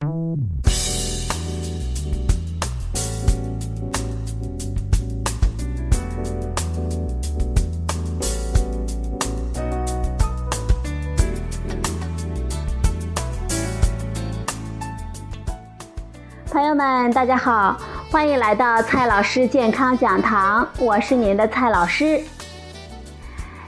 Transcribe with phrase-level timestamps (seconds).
[0.00, 0.08] 朋
[16.64, 17.78] 友们，大家好，
[18.10, 22.22] 欢迎来到蔡老师健康讲堂，我是您的蔡老师。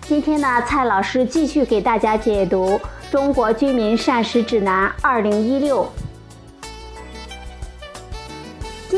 [0.01, 2.71] 今天呢，蔡老师继续给大家解读
[3.11, 5.69] 《中国居民膳食指南（（2016））》。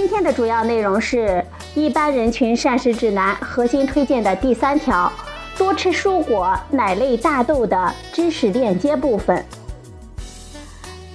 [0.05, 1.43] 今天的主要内容是
[1.75, 5.11] 一般人群膳食指南核心推荐的第三条：
[5.57, 9.43] 多吃蔬果、奶类、大豆的知识链接部分。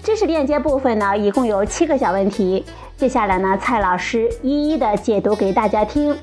[0.02, 2.66] 知识链接部分呢，一共有七个小问题。
[2.98, 6.18] 接下来呢，蔡老师一一的解读给大家听。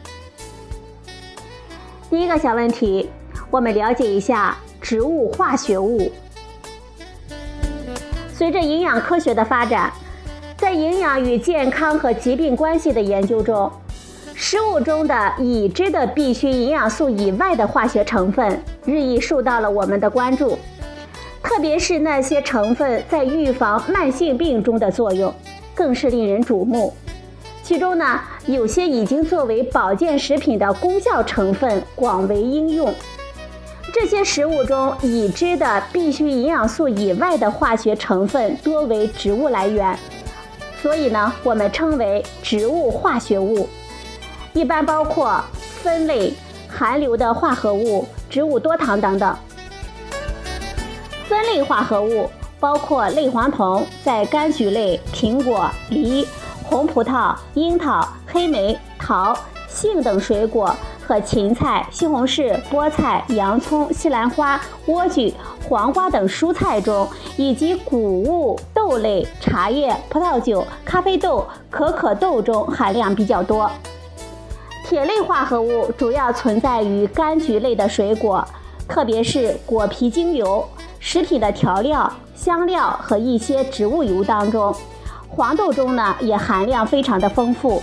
[2.10, 3.08] 第一个小问题，
[3.48, 6.10] 我们了解一下植物化学物。
[8.34, 9.92] 随着营养科学的发展，
[10.76, 13.70] 营养与健康和疾病关系的研究中，
[14.34, 20.58] 食物中的已知的必需营养素以外的化学成分日益受到了我们的关注。
[21.42, 25.32] 特别是那些成分在预防慢性病中的作用，
[25.74, 26.92] 更是令人瞩目。
[27.62, 32.92] 其中呢，有些已经作为保健食品的功效成分广为应用。
[33.92, 39.98] 这些食物中已知的必需营养素以外的化学成分多为植物来源，
[40.82, 43.68] 所以呢，我们称为植物化学物。
[44.52, 45.42] 一般包括
[45.82, 46.32] 酚类、
[46.68, 49.36] 含硫的化合物、植物多糖等等。
[51.28, 56.26] 酚类化合物包括类黄酮，在柑橘类、苹果、梨、
[56.62, 59.36] 红葡萄、樱桃、黑莓、桃、
[59.68, 60.74] 杏等水果
[61.06, 65.32] 和芹菜、西红柿、菠菜、洋葱、西兰花、莴苣、
[65.68, 73.70] 黄瓜等蔬菜中，以及谷物、豆类、茶叶、葡萄酒、咖啡豆、可可豆中含量比较多。
[74.84, 78.44] 铁类化合物主要存在于柑橘类的水果，
[78.88, 80.66] 特别是果皮精油。
[80.98, 84.74] 食品的调料、香料和一些植物油当中，
[85.28, 87.80] 黄豆中呢也含量非常的丰富。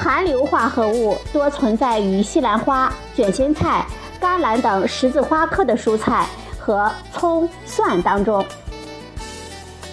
[0.00, 3.84] 含硫化合物多存在于西兰花、卷心菜、
[4.20, 6.24] 甘蓝等十字花科的蔬菜
[6.56, 8.44] 和葱、蒜当中。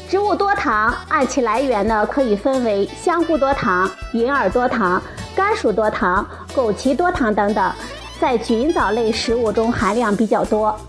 [0.08, 5.02] 植物多糖按其来源呢，可以分为香菇多糖、银耳多糖、
[5.36, 7.74] 甘薯多糖、枸杞多糖等等，
[8.22, 10.80] 在菌藻类食物中含量比较多。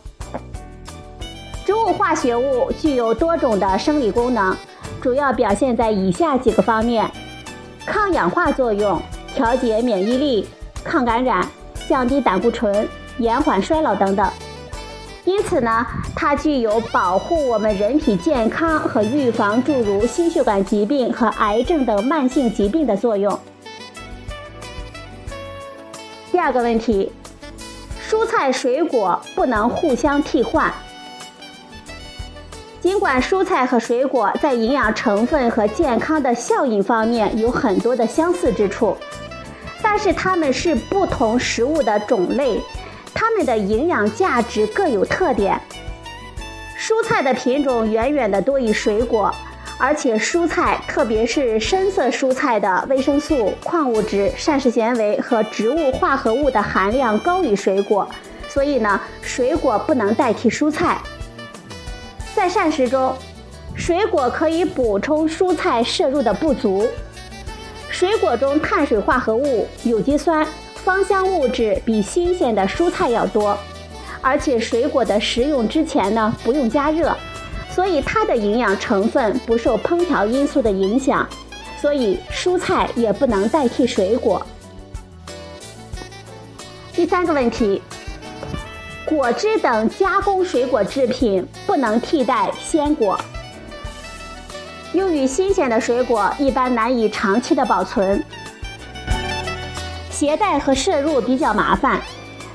[1.64, 4.54] 植物化学物具有多种的生理功能，
[5.00, 7.10] 主要表现在以下几个方面：
[7.86, 9.00] 抗氧化作用、
[9.34, 10.46] 调节免疫力、
[10.84, 11.46] 抗感染、
[11.88, 12.86] 降低胆固醇、
[13.18, 14.28] 延缓衰老等等。
[15.24, 23.38] 因此呢，它具有保护我们人体健康和预防诸如心血管疾病和癌症等慢性疾病的作用。
[26.30, 27.10] 第二个问题，
[28.08, 30.72] 蔬菜水果不能互相替换。
[32.86, 38.96] 尽管蔬菜和水果在营养成分和健康的效应方面有很多的相似之处，
[39.82, 42.60] 但是它们是不同食物的种类，
[43.12, 45.60] 它们的营养价值各有特点。
[46.78, 49.34] 蔬菜的品种远远的多于水果，
[49.78, 58.08] 而且蔬菜，特别是深色蔬菜的维生素、矿物质、膳食纤维和植物化合物的含量高于水果，
[58.48, 60.98] 所以呢，水果不能代替蔬菜。
[62.36, 63.16] 在膳食中，
[63.74, 66.86] 水果可以补充蔬菜摄入的不足。
[67.88, 70.46] 水果中碳水化合物、有机酸、
[70.84, 73.58] 芳香物质比新鲜的蔬菜要多，
[74.20, 77.16] 而且水果的食用之前呢不用加热，
[77.70, 81.26] 所以它的营养成分不受烹调因素的影响，
[81.80, 84.46] 所以蔬菜也不能代替水果。
[86.92, 87.80] 第三个问题。
[89.06, 93.16] 果汁等加工水果制品不能替代鲜果。
[94.92, 98.22] 由于新鲜的水果一般难以长期的保存，
[100.10, 102.00] 携带和摄入比较麻烦，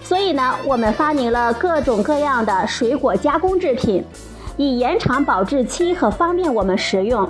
[0.04, 4.04] 所以呢，我们发明了各种各样的水果加工制品，
[4.58, 7.30] 以延长保质期和方便我们食用。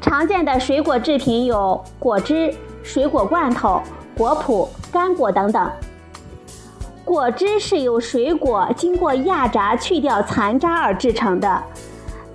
[0.00, 2.54] 常见的水果制品有果汁、
[2.84, 3.82] 水果罐头、
[4.16, 5.68] 果脯、干果等等。
[7.10, 11.60] 果汁是由水果经过压榨去掉残渣而制成的，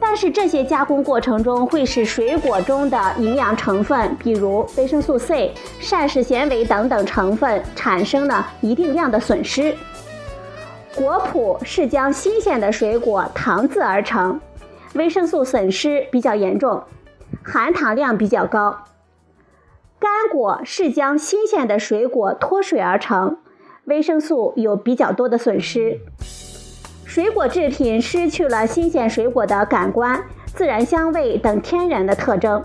[0.01, 9.74] 但是这些加工过程中会使水果中的营养成分，比如维生素 C、膳食纤维等等成分产生了一定量的损失。
[10.94, 14.42] 果脯是将新鲜的水果糖渍而成，
[14.95, 16.83] 维生素损失比较严重，
[17.42, 18.78] 含糖量比较高。
[19.98, 23.38] 干果是将新鲜的水果脱水而成，
[23.86, 26.00] 维生素有比较多的损失。
[27.06, 32.64] 水果制品失去了新鲜水果的感官、自然香味等天然的特征，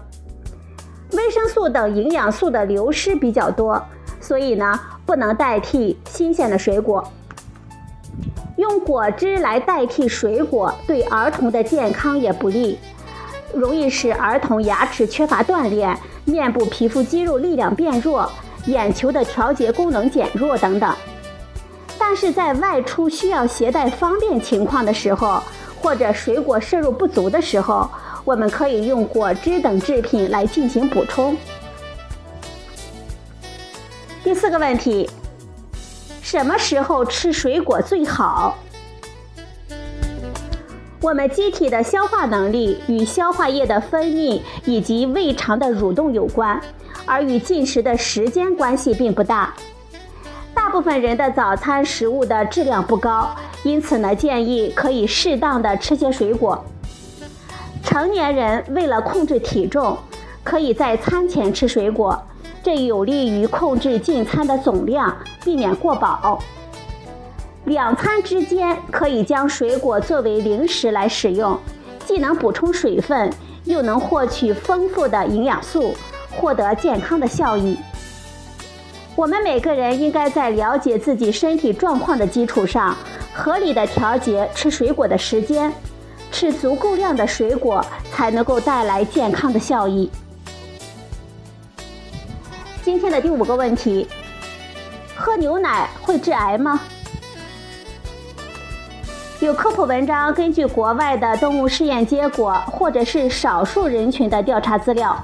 [1.12, 3.82] 维生素等营养素的流失比较多，
[4.18, 7.06] 所以呢，不能代替新鲜的水果。
[8.56, 12.78] 用果汁来代替水果，对儿童的健康也不利，
[13.54, 15.94] 容易使儿童牙齿缺乏锻炼，
[16.24, 18.30] 面部皮肤肌肉力量变弱，
[18.66, 20.92] 眼球的调节功能减弱等等。
[22.12, 25.40] 但是在外出需要携带方便情况的时候，
[25.80, 27.88] 或者水果摄入不足的时候，
[28.24, 31.36] 我们可以用果汁等制品来进行补充。
[34.24, 35.08] 第四个问题。
[36.20, 38.58] 什么时候吃水果最好？
[41.00, 46.60] 我们机体的消化能力与消化液的分泌以及胃肠的蠕动有关，
[47.06, 49.54] 而与进食的时间关系并不大。
[50.70, 53.28] 部分人的早餐食物的质量不高，
[53.64, 56.64] 因此呢，建议可以适当的吃些水果。
[57.82, 59.96] 成年人为了控制体重，
[60.44, 62.20] 可以在餐前吃水果。
[62.62, 66.38] 这有利于控制进餐的总量，避免过饱。
[67.64, 71.58] 两餐之间可以将水果作为零食来使用，
[72.06, 73.32] 既能补充水分，
[73.64, 75.94] 又能获取丰富的营养素，
[76.36, 77.76] 获得健康的效益。
[79.20, 82.96] 我们每个人应该在了解自己身体状况的基础上，
[83.34, 85.70] 合理的调节吃水果的时间，
[86.32, 90.10] 吃足够量的水果才能够带来健康的效益。
[92.82, 94.08] 今天的第五个问题：
[95.14, 96.80] 喝牛奶会致癌吗？
[99.40, 105.14] 有科普文章根据国外的动物试验结果，或者是少数人群的调查资料，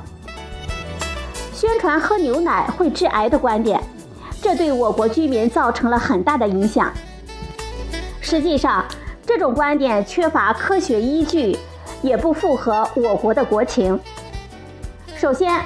[1.54, 3.82] 宣传喝牛奶会致癌的观点，
[4.56, 6.90] 对我国居民造成了很大的影响。
[8.20, 8.84] 实际上，
[9.24, 11.56] 这种观点缺乏科学依据，
[12.02, 13.98] 也不符合我国的国情。
[15.16, 15.60] 首先，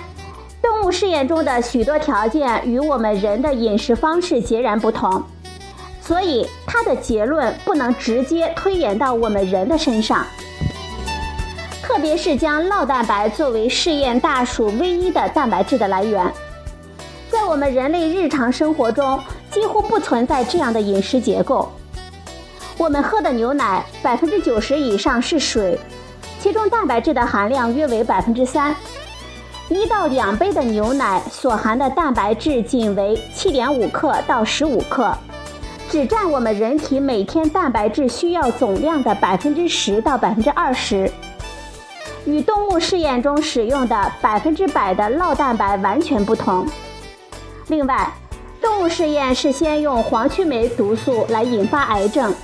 [0.61, 5.23] 动物试验中的许多条件与我们人的饮食方式截然不同，
[6.03, 10.25] 所以它的结论不能直接推演到我们人的身上。
[11.83, 16.25] 特别是将酪蛋白作为试验大鼠唯一的蛋白质的来源，
[17.31, 19.19] 在我们人类日常生活中
[19.51, 21.71] 几乎不存在这样的饮食结构。
[22.77, 25.79] 我们喝的牛奶百分之九十以上是水，
[26.41, 28.75] 其中蛋白质的含量约为百分之三。
[29.69, 35.17] 一到两杯的牛奶所含的蛋白质仅为七点五克到十五克，
[35.89, 41.09] 只占我们人体每天蛋白质需要总量的百分之十到百分之二十，
[42.25, 46.67] 与动物试验中使用的百分之百的酪蛋白完全不同。
[47.71, 48.13] 另外，
[48.61, 52.35] 动物试验是先用黄曲霉毒素来引发癌症，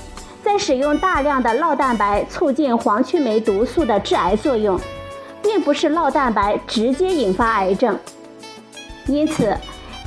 [0.43, 4.81] 再使用大量的酪蛋白促进黄曲霉毒素的致癌作用。
[5.43, 7.97] 并不是酪蛋白直接引发癌症，
[9.07, 9.57] 因此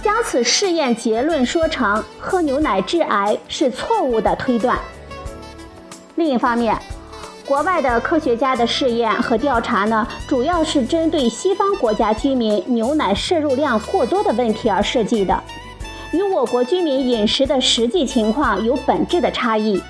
[0.03, 4.77] 将此试验结论说成喝牛奶致癌是错误的推断。
[6.15, 6.77] 另一方面，
[7.49, 15.43] 国外的科学家的试验和调查呢，主要是针对西方国家居民牛奶摄入量过多的问题而设计的，
[16.11, 19.81] 与我国居民饮食的实际情况有本质的差异。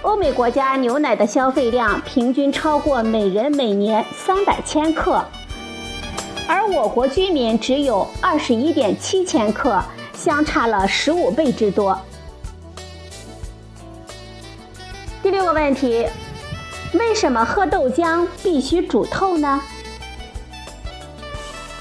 [0.00, 5.22] 欧美国家牛奶的消费量平均超过每人每年三百千克，
[6.48, 9.78] 而我国居民只有二十一点七千克，
[10.14, 12.00] 相差了十五倍之多。
[15.22, 16.06] 第六个问题，
[16.98, 19.60] 为什么喝豆浆必须煮透呢？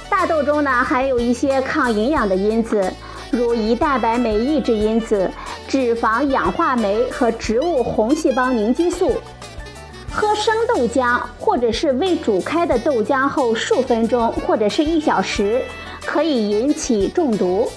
[0.10, 2.91] 大豆中呢含有一些抗营养的因子，
[3.29, 5.29] 如胰蛋白酶抑制因子。
[5.65, 9.13] 脂肪氧化酶和植物红细胞凝集素。
[10.12, 15.63] 喝生豆浆或者是未煮开的豆浆后数分钟或者是一小时，
[16.05, 17.72] 可以引起中毒，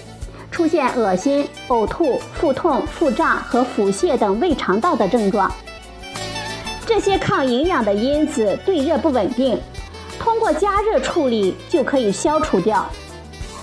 [0.51, 5.51] 出现恶心、呕吐、腹痛、腹胀和腹泻等胃肠道的症状。
[6.99, 9.61] 这些抗营养的因子对热不稳定，
[10.19, 12.87] 通过加热处理就可以消除掉。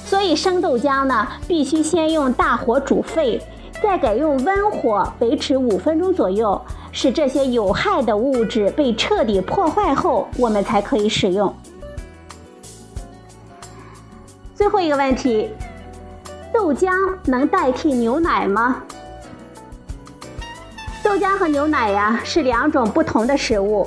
[0.05, 3.41] 所以生豆浆呢，必须先用大火煮沸。
[3.81, 6.61] 再改用温火维持五分钟左右，
[6.91, 11.51] 使这些有害的物质被彻底破坏后，我们才可以使用。
[14.53, 15.49] 最后一个问题：
[16.53, 16.91] 豆浆
[17.25, 18.83] 能代替牛奶吗？
[21.13, 23.85] 豆浆和牛奶呀是两种不同的食物，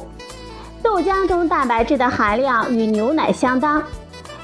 [0.81, 3.83] 豆浆中蛋白质的含量与牛奶相当，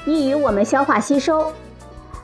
[0.05, 1.49] 易于我们消化吸收。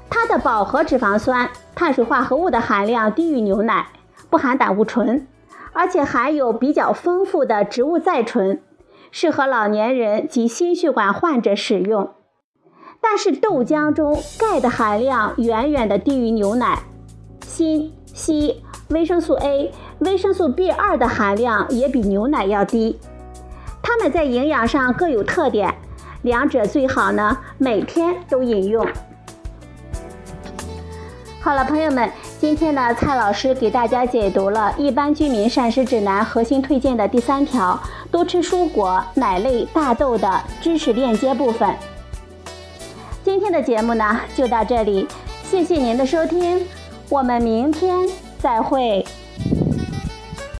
[0.10, 3.88] 它的饱和脂肪酸、碳水化合物的含量低于牛奶，
[4.30, 5.25] 不含胆固醇，
[5.72, 8.62] 而且含有比较丰富的植物甾醇，
[9.12, 12.16] 适合老年人及心血管患者使用。
[13.00, 16.80] 但是豆浆中钙的含量远远的低于牛奶，
[17.48, 18.58] 锌、硒、
[18.89, 23.00] 维生素 A、维生素 B2 的含量也比牛奶要低。
[23.82, 25.74] 它们在营养上各有特点，
[26.22, 28.88] 两者最好呢每天都饮用。
[31.41, 37.79] 好了，朋友们，今天呢，蔡老师给大家解读了一般居民膳食指南核心推荐的第三条：
[38.12, 41.74] 多吃蔬果、奶类、大豆的知识链接部分。
[43.24, 45.08] 今天的节目呢就到这里，
[45.44, 46.65] 谢谢您的收听，
[47.10, 49.06] 我们明天再会。